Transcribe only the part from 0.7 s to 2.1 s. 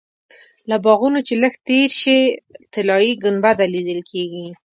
باغونو چې لږ تېر